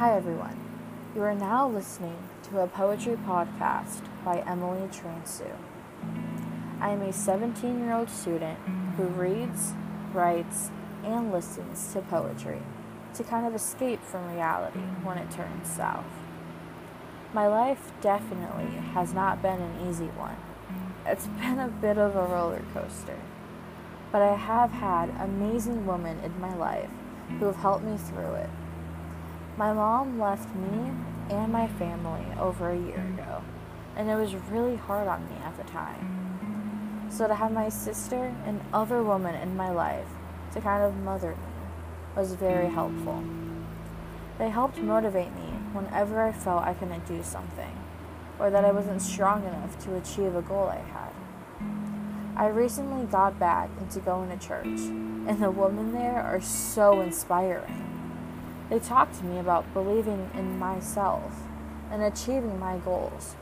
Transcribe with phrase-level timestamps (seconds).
[0.00, 0.58] Hi, everyone.
[1.14, 5.52] You are now listening to a poetry podcast by Emily Transu.
[6.80, 8.58] I am a 17 year old student
[8.96, 9.74] who reads,
[10.14, 10.70] writes,
[11.04, 12.62] and listens to poetry
[13.12, 16.06] to kind of escape from reality when it turns south.
[17.34, 20.36] My life definitely has not been an easy one.
[21.04, 23.18] It's been a bit of a roller coaster.
[24.10, 26.88] But I have had amazing women in my life
[27.38, 28.48] who have helped me through it.
[29.56, 30.92] My mom left me
[31.28, 33.42] and my family over a year ago,
[33.96, 37.08] and it was really hard on me at the time.
[37.10, 40.08] So to have my sister and other women in my life
[40.54, 43.22] to kind of mother me was very helpful.
[44.38, 47.76] They helped motivate me whenever I felt I couldn't do something,
[48.38, 51.12] or that I wasn't strong enough to achieve a goal I had.
[52.36, 57.99] I recently got back into going to church, and the women there are so inspiring.
[58.70, 61.42] They talk to me about believing in myself
[61.90, 63.34] and achieving my goals.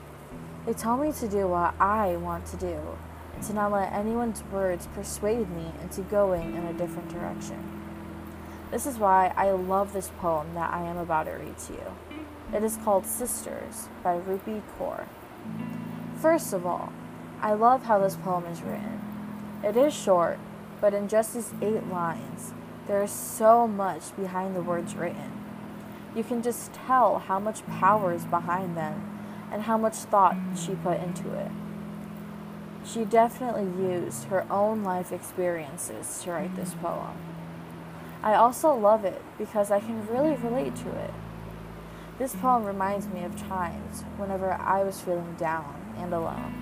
[0.65, 2.81] They tell me to do what I want to do
[3.35, 7.63] and to not let anyone's words persuade me into going in a different direction.
[8.71, 11.93] This is why I love this poem that I am about to read to you.
[12.55, 15.05] It is called Sisters by Rupi Kaur.
[16.21, 16.91] First of all,
[17.43, 19.01] I love how this poem is written.
[19.63, 20.39] It is short,
[20.81, 22.55] but in just these eight lines,
[22.89, 25.31] there is so much behind the words written.
[26.17, 29.21] You can just tell how much power is behind them
[29.53, 31.51] and how much thought she put into it.
[32.85, 37.17] She definitely used her own life experiences to write this poem.
[38.23, 41.13] I also love it because I can really relate to it.
[42.19, 46.55] This poem reminds me of times whenever I was feeling down and alone.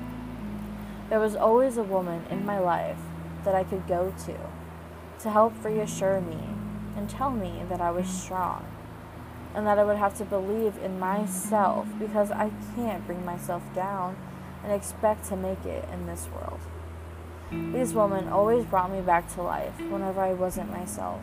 [1.08, 2.98] There was always a woman in my life
[3.44, 4.36] that I could go to
[5.20, 6.38] to help reassure me
[6.96, 8.64] and tell me that I was strong
[9.54, 14.16] and that I would have to believe in myself because I can't bring myself down
[14.62, 16.60] and expect to make it in this world.
[17.50, 21.22] These women always brought me back to life whenever I wasn't myself.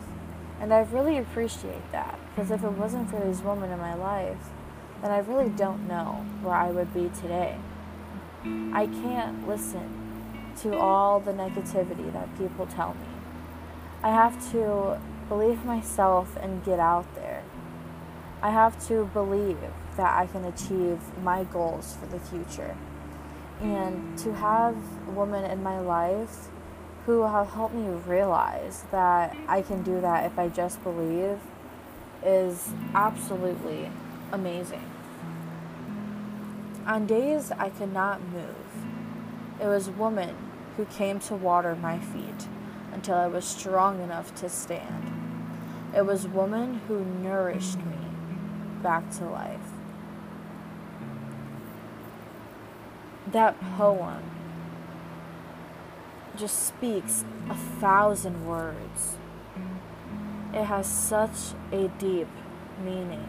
[0.60, 4.48] And I really appreciate that because if it wasn't for these women in my life,
[5.02, 7.58] then I really don't know where I would be today.
[8.72, 10.04] I can't listen
[10.62, 13.13] to all the negativity that people tell me.
[14.04, 15.00] I have to
[15.30, 17.42] believe myself and get out there.
[18.42, 19.56] I have to believe
[19.96, 22.76] that I can achieve my goals for the future.
[23.62, 24.76] And to have
[25.06, 26.48] women in my life
[27.06, 31.38] who have helped me realize that I can do that if I just believe
[32.22, 33.90] is absolutely
[34.30, 34.84] amazing.
[36.86, 38.66] On days I could not move,
[39.58, 40.36] it was women
[40.76, 42.48] who came to water my feet
[42.94, 45.12] until I was strong enough to stand.
[45.94, 47.98] It was woman who nourished me
[48.82, 49.60] back to life.
[53.26, 54.22] That poem
[56.36, 59.16] just speaks a thousand words.
[60.52, 62.28] It has such a deep
[62.84, 63.28] meaning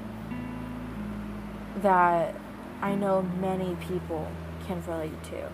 [1.82, 2.36] that
[2.82, 4.28] I know many people
[4.68, 5.50] can relate to.